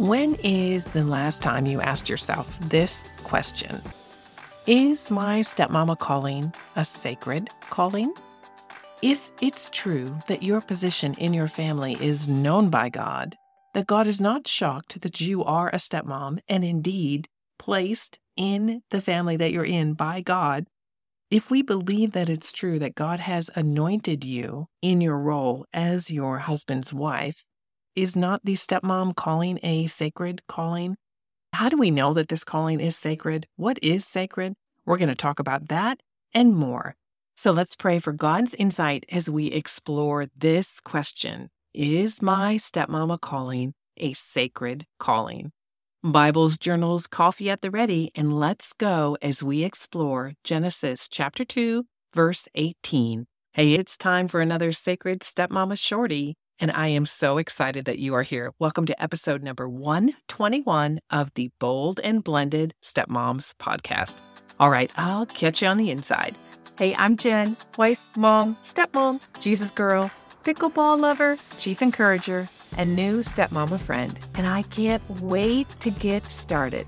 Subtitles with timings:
[0.00, 3.82] When is the last time you asked yourself this question?
[4.66, 8.14] Is my stepmama calling a sacred calling?
[9.02, 13.36] If it's true that your position in your family is known by God,
[13.74, 19.02] that God is not shocked that you are a stepmom and indeed placed in the
[19.02, 20.66] family that you're in by God,
[21.30, 26.10] if we believe that it's true that God has anointed you in your role as
[26.10, 27.44] your husband's wife,
[27.96, 30.96] is not the stepmom calling a sacred calling?
[31.52, 33.46] How do we know that this calling is sacred?
[33.56, 34.54] What is sacred?
[34.86, 36.00] We're going to talk about that
[36.32, 36.96] and more.
[37.36, 43.74] So let's pray for God's insight as we explore this question Is my stepmama calling
[43.96, 45.52] a sacred calling?
[46.02, 51.84] Bibles, journals, coffee at the ready, and let's go as we explore Genesis chapter 2,
[52.14, 53.26] verse 18.
[53.52, 58.14] Hey, it's time for another Sacred Stepmama Shorty and I am so excited that you
[58.14, 58.52] are here.
[58.58, 64.20] Welcome to episode number 121 of the Bold and Blended Stepmoms podcast.
[64.60, 66.36] All right, I'll catch you on the inside.
[66.76, 70.10] Hey, I'm Jen, wife, mom, stepmom, Jesus girl,
[70.44, 76.86] pickleball lover, chief encourager, and new stepmama friend, and I can't wait to get started.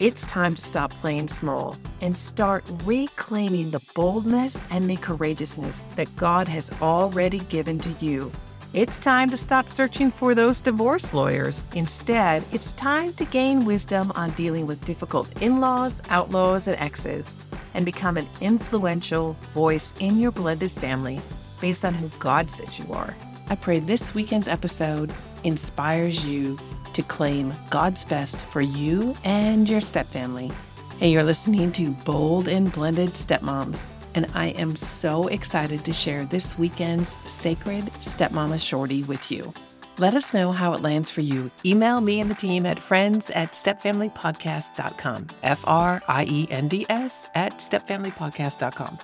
[0.00, 6.14] It's time to stop playing small and start reclaiming the boldness and the courageousness that
[6.16, 8.30] God has already given to you.
[8.74, 11.62] It's time to stop searching for those divorce lawyers.
[11.76, 17.36] Instead, it's time to gain wisdom on dealing with difficult in laws, outlaws, and exes,
[17.74, 21.20] and become an influential voice in your blended family
[21.60, 23.14] based on who God says you are.
[23.48, 25.12] I pray this weekend's episode
[25.44, 26.58] inspires you
[26.94, 30.52] to claim God's best for you and your stepfamily.
[30.98, 36.24] Hey, you're listening to Bold and Blended Stepmoms and I am so excited to share
[36.24, 39.52] this weekend's Sacred Stepmama Shorty with you.
[39.98, 41.50] Let us know how it lands for you.
[41.64, 45.28] Email me and the team at friends at stepfamilypodcast.com.
[45.42, 48.98] F R I E N D S at stepfamilypodcast.com.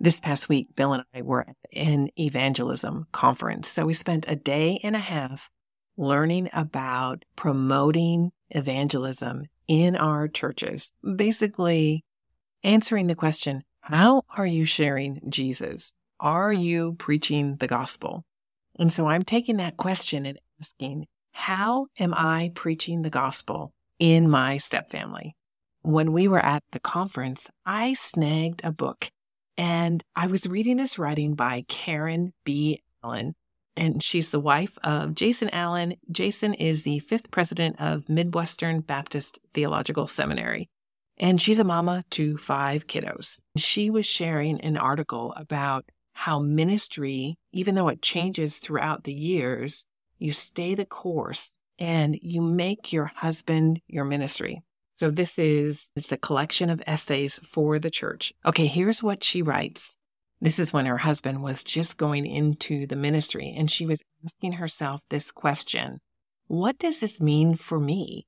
[0.00, 3.68] This past week, Bill and I were at an evangelism conference.
[3.68, 5.50] So we spent a day and a half
[5.96, 10.92] learning about promoting evangelism in our churches.
[11.16, 12.04] Basically,
[12.64, 15.92] answering the question, how are you sharing Jesus?
[16.18, 18.24] Are you preaching the gospel?
[18.78, 24.30] And so I'm taking that question and asking, how am I preaching the gospel in
[24.30, 25.32] my stepfamily?
[25.82, 29.10] When we were at the conference, I snagged a book
[29.58, 32.82] and I was reading this writing by Karen B.
[33.04, 33.34] Allen.
[33.76, 35.96] And she's the wife of Jason Allen.
[36.10, 40.70] Jason is the fifth president of Midwestern Baptist Theological Seminary
[41.18, 43.38] and she's a mama to five kiddos.
[43.56, 49.84] She was sharing an article about how ministry, even though it changes throughout the years,
[50.18, 54.62] you stay the course and you make your husband your ministry.
[54.96, 58.32] So this is it's a collection of essays for the church.
[58.46, 59.96] Okay, here's what she writes.
[60.40, 64.52] This is when her husband was just going into the ministry and she was asking
[64.52, 66.00] herself this question.
[66.46, 68.26] What does this mean for me?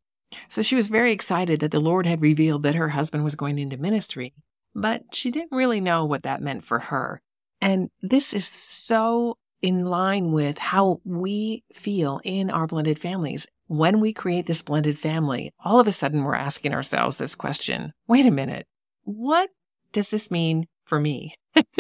[0.49, 3.59] So she was very excited that the Lord had revealed that her husband was going
[3.59, 4.35] into ministry,
[4.75, 7.21] but she didn't really know what that meant for her.
[7.61, 13.47] And this is so in line with how we feel in our blended families.
[13.69, 17.93] When we create this blended family, all of a sudden we're asking ourselves this question
[18.07, 18.67] wait a minute,
[19.03, 19.51] what
[19.93, 21.35] does this mean for me?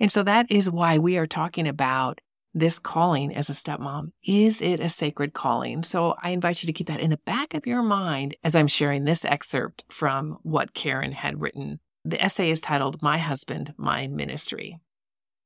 [0.00, 2.20] and so that is why we are talking about
[2.56, 4.12] this calling as a stepmom?
[4.24, 5.82] Is it a sacred calling?
[5.82, 8.66] So I invite you to keep that in the back of your mind as I'm
[8.66, 11.80] sharing this excerpt from what Karen had written.
[12.04, 14.80] The essay is titled My Husband, My Ministry.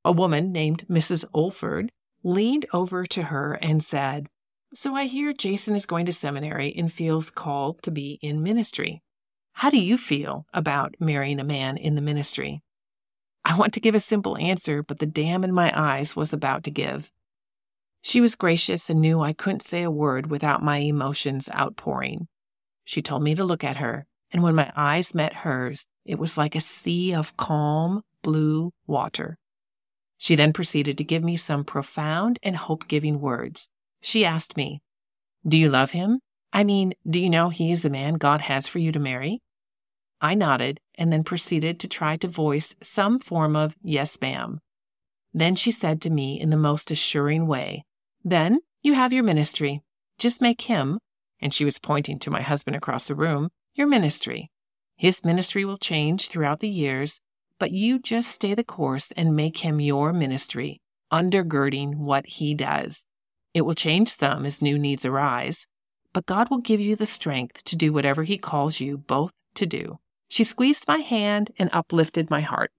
[0.05, 1.25] A woman named Mrs.
[1.35, 1.89] Olford
[2.23, 4.29] leaned over to her and said,
[4.73, 9.03] So I hear Jason is going to seminary and feels called to be in ministry.
[9.55, 12.63] How do you feel about marrying a man in the ministry?
[13.45, 16.65] I want to give a simple answer, but the dam in my eyes was about
[16.65, 17.11] to give.
[18.03, 22.29] She was gracious and knew I couldn't say a word without my emotions outpouring.
[22.85, 26.39] She told me to look at her, and when my eyes met hers, it was
[26.39, 29.39] like a sea of calm, blue water.
[30.17, 33.71] She then proceeded to give me some profound and hope giving words.
[34.03, 34.83] She asked me,
[35.47, 36.21] Do you love him?
[36.53, 39.41] I mean, do you know he is the man God has for you to marry?
[40.21, 44.61] I nodded and then proceeded to try to voice some form of yes, ma'am.
[45.35, 47.85] Then she said to me in the most assuring way,
[48.23, 49.83] Then you have your ministry.
[50.19, 50.99] Just make him,
[51.41, 54.51] and she was pointing to my husband across the room, your ministry.
[54.97, 57.21] His ministry will change throughout the years,
[57.59, 63.07] but you just stay the course and make him your ministry, undergirding what he does.
[63.55, 65.67] It will change some as new needs arise,
[66.13, 69.65] but God will give you the strength to do whatever He calls you both to
[69.65, 70.00] do.
[70.31, 72.71] She squeezed my hand and uplifted my heart.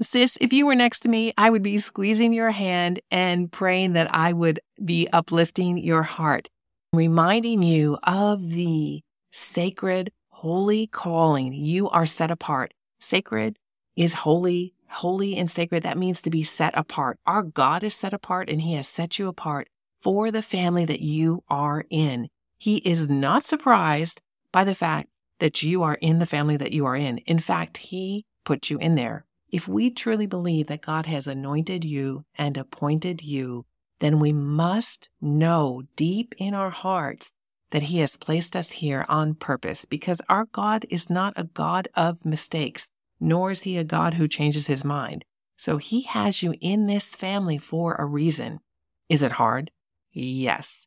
[0.00, 3.94] Sis, if you were next to me, I would be squeezing your hand and praying
[3.94, 6.48] that I would be uplifting your heart,
[6.92, 11.52] reminding you of the sacred, holy calling.
[11.52, 12.74] You are set apart.
[13.00, 13.58] Sacred
[13.96, 15.82] is holy, holy and sacred.
[15.82, 17.18] That means to be set apart.
[17.26, 19.68] Our God is set apart and He has set you apart
[20.00, 22.28] for the family that you are in.
[22.56, 24.20] He is not surprised
[24.52, 25.08] by the fact
[25.42, 27.18] that you are in the family that you are in.
[27.18, 29.24] In fact, He put you in there.
[29.50, 33.66] If we truly believe that God has anointed you and appointed you,
[33.98, 37.32] then we must know deep in our hearts
[37.72, 41.88] that He has placed us here on purpose because our God is not a God
[41.96, 45.24] of mistakes, nor is He a God who changes His mind.
[45.56, 48.60] So He has you in this family for a reason.
[49.08, 49.72] Is it hard?
[50.12, 50.86] Yes.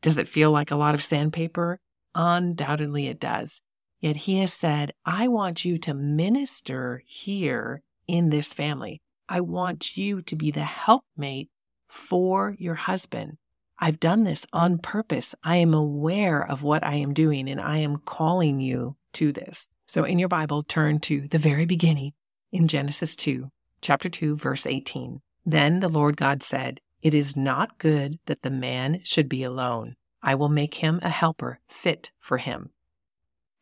[0.00, 1.78] Does it feel like a lot of sandpaper?
[2.14, 3.60] Undoubtedly it does.
[4.02, 9.00] Yet He has said, I want you to minister here in this family.
[9.28, 11.48] I want you to be the helpmate
[11.88, 13.38] for your husband.
[13.78, 15.34] I've done this on purpose.
[15.44, 19.68] I am aware of what I am doing and I am calling you to this.
[19.86, 22.12] So in your Bible, turn to the very beginning
[22.50, 23.50] in Genesis 2,
[23.80, 25.20] chapter 2, verse 18.
[25.46, 29.94] Then the Lord God said, It is not good that the man should be alone.
[30.22, 32.70] I will make him a helper fit for him.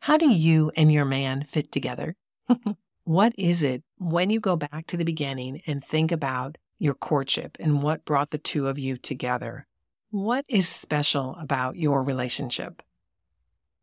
[0.05, 2.15] How do you and your man fit together?
[3.03, 7.55] what is it when you go back to the beginning and think about your courtship
[7.59, 9.67] and what brought the two of you together?
[10.09, 12.81] What is special about your relationship?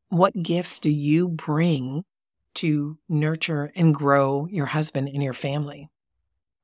[0.08, 2.04] What gifts do you bring
[2.54, 5.88] to nurture and grow your husband and your family?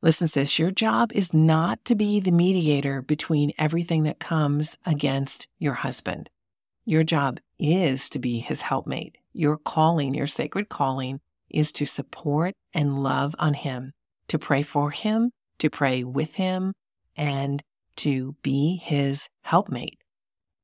[0.02, 5.46] Listen, sis, your job is not to be the mediator between everything that comes against
[5.60, 6.28] your husband.
[6.84, 9.16] Your job is to be his helpmate.
[9.34, 11.20] Your calling, your sacred calling,
[11.50, 13.92] is to support and love on him,
[14.28, 16.72] to pray for him, to pray with him,
[17.16, 17.62] and
[17.96, 19.98] to be his helpmate.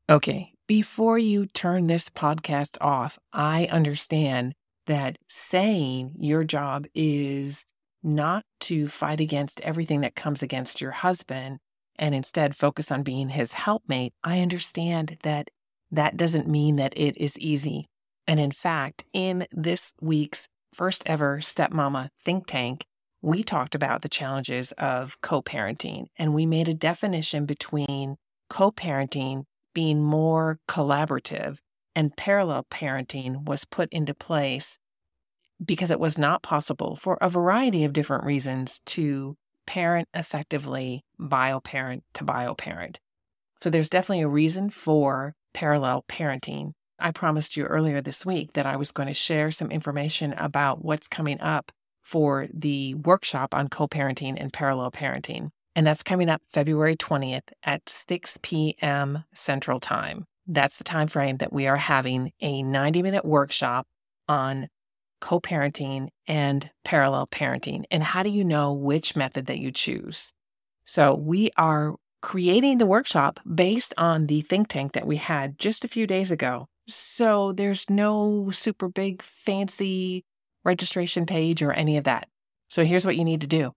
[0.09, 4.55] Okay, before you turn this podcast off, I understand
[4.87, 7.67] that saying your job is
[8.03, 11.59] not to fight against everything that comes against your husband
[11.97, 14.15] and instead focus on being his helpmate.
[14.25, 15.49] I understand that
[15.91, 17.89] that doesn't mean that it is easy.
[18.27, 22.85] And in fact, in this week's first ever Stepmama think tank,
[23.23, 28.17] we talked about the challenges of co parenting and we made a definition between
[28.49, 29.45] co parenting
[29.75, 31.59] being more collaborative
[31.95, 34.79] and parallel parenting was put into place
[35.65, 41.61] because it was not possible for a variety of different reasons to parent effectively bio
[41.61, 42.99] parent to bio parent.
[43.63, 46.73] So there's definitely a reason for parallel parenting.
[47.01, 50.85] I promised you earlier this week that I was going to share some information about
[50.85, 55.51] what's coming up for the workshop on co parenting and parallel parenting.
[55.77, 59.25] And that's coming up February 20th at 6 p.m.
[59.33, 60.27] Central Time.
[60.47, 63.87] That's the time frame that we are having a 90 minute workshop
[64.29, 64.69] on
[65.21, 67.85] co parenting and parallel parenting.
[67.91, 70.33] And how do you know which method that you choose?
[70.85, 75.85] So we are creating the workshop based on the think tank that we had just
[75.85, 76.69] a few days ago.
[76.95, 80.25] So there's no super big fancy
[80.65, 82.29] registration page or any of that.
[82.69, 83.73] So here's what you need to do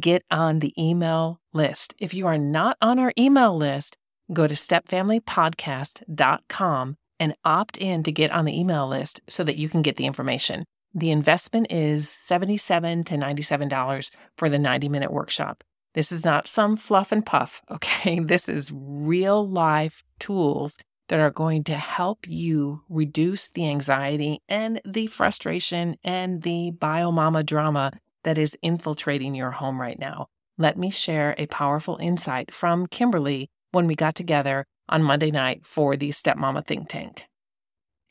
[0.00, 1.94] get on the email list.
[1.98, 3.96] If you are not on our email list,
[4.32, 9.68] go to stepfamilypodcast.com and opt in to get on the email list so that you
[9.68, 10.64] can get the information.
[10.92, 15.62] The investment is 77 to $97 for the 90 minute workshop.
[15.94, 18.18] This is not some fluff and puff, okay?
[18.18, 24.80] This is real life tools that are going to help you reduce the anxiety and
[24.84, 27.92] the frustration and the biomama drama
[28.24, 30.26] that is infiltrating your home right now.
[30.58, 35.66] Let me share a powerful insight from Kimberly when we got together on Monday night
[35.66, 37.24] for the Stepmama Think Tank.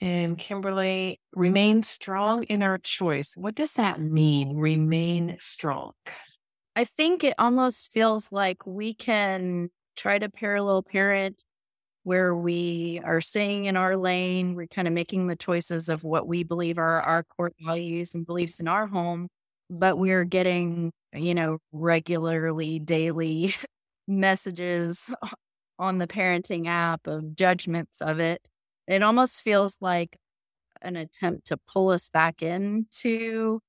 [0.02, 3.34] And Kimberly, remain strong in our choice.
[3.36, 4.58] What does that mean?
[4.58, 5.94] Remain strong.
[6.76, 11.42] I think it almost feels like we can try to parallel parent
[12.06, 14.54] where we are staying in our lane.
[14.54, 18.28] We're kind of making the choices of what we believe are our core values and
[18.28, 19.28] beliefs in our home,
[19.72, 23.56] but we're getting, you know, regularly daily
[24.08, 25.10] messages
[25.80, 28.40] on the parenting app of judgments of it.
[28.88, 30.16] It almost feels like
[30.84, 33.62] an attempt to pull us back into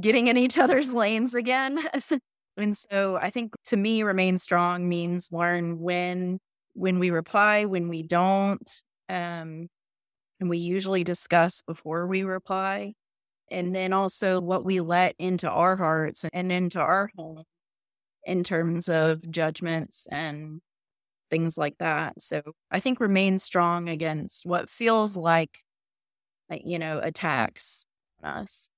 [0.00, 1.78] getting in each other's lanes again.
[2.56, 6.40] and so I think to me, remain strong means learn when
[6.80, 8.70] when we reply, when we don't,
[9.08, 9.68] Um,
[10.40, 12.94] and we usually discuss before we reply.
[13.50, 17.44] And then also what we let into our hearts and into our home
[18.24, 20.60] in terms of judgments and
[21.30, 22.22] things like that.
[22.22, 25.60] So I think remain strong against what feels like,
[26.50, 27.84] you know, attacks
[28.22, 28.70] on us.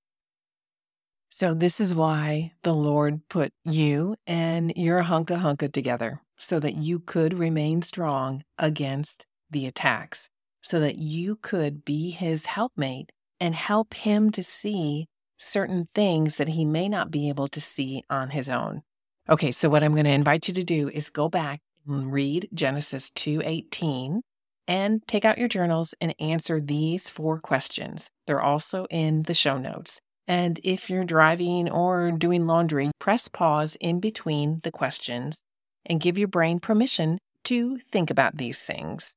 [1.35, 6.77] So, this is why the Lord put you and your hunka hunka together so that
[6.77, 10.29] you could remain strong against the attacks,
[10.61, 15.07] so that you could be his helpmate and help him to see
[15.39, 18.83] certain things that he may not be able to see on his own.
[19.27, 22.51] Okay, so what I'm going to invite you to do is go back and read
[22.53, 24.21] Genesis 2:18
[24.69, 28.11] and take out your journals and answer these four questions.
[28.27, 30.03] They're also in the show notes.
[30.33, 35.43] And if you're driving or doing laundry, press pause in between the questions
[35.85, 39.15] and give your brain permission to think about these things.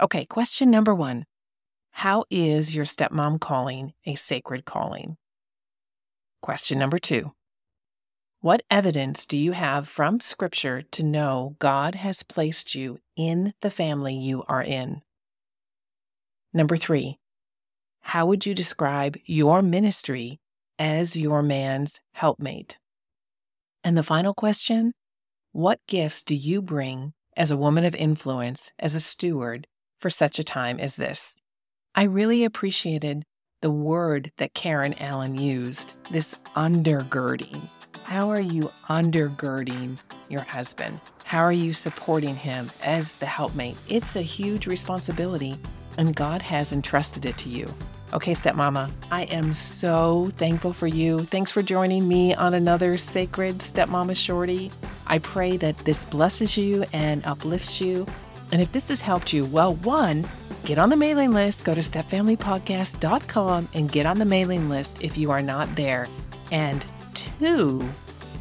[0.00, 1.24] Okay, question number one
[1.92, 5.18] How is your stepmom calling a sacred calling?
[6.42, 7.30] Question number two
[8.40, 13.70] What evidence do you have from Scripture to know God has placed you in the
[13.70, 15.02] family you are in?
[16.52, 17.20] Number three,
[18.00, 20.40] how would you describe your ministry
[20.78, 22.78] as your man's helpmate?
[23.84, 24.92] And the final question
[25.52, 29.66] What gifts do you bring as a woman of influence, as a steward,
[29.98, 31.36] for such a time as this?
[31.94, 33.24] I really appreciated
[33.60, 37.60] the word that Karen Allen used this undergirding.
[38.04, 41.00] How are you undergirding your husband?
[41.24, 43.76] How are you supporting him as the helpmate?
[43.88, 45.56] It's a huge responsibility,
[45.98, 47.72] and God has entrusted it to you.
[48.12, 51.20] Okay, stepmama, I am so thankful for you.
[51.20, 54.72] Thanks for joining me on another sacred stepmama shorty.
[55.06, 58.06] I pray that this blesses you and uplifts you.
[58.50, 60.28] And if this has helped you, well, one,
[60.64, 61.64] get on the mailing list.
[61.64, 66.08] Go to stepfamilypodcast.com and get on the mailing list if you are not there.
[66.50, 67.88] And two,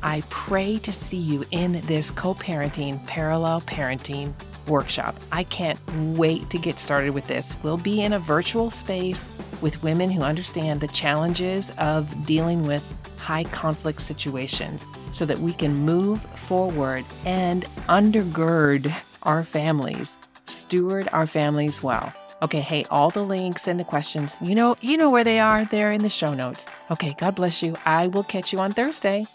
[0.01, 4.33] I pray to see you in this co parenting, parallel parenting
[4.69, 5.15] workshop.
[5.31, 5.79] I can't
[6.17, 7.55] wait to get started with this.
[7.63, 9.27] We'll be in a virtual space
[9.61, 12.83] with women who understand the challenges of dealing with
[13.17, 21.27] high conflict situations so that we can move forward and undergird our families, steward our
[21.27, 22.13] families well.
[22.41, 25.65] Okay, hey, all the links and the questions, you know, you know where they are.
[25.65, 26.67] They're in the show notes.
[26.89, 27.75] Okay, God bless you.
[27.85, 29.25] I will catch you on Thursday.